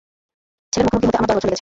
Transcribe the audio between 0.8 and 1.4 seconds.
মুখোমুখি হতে আমার দশ বছর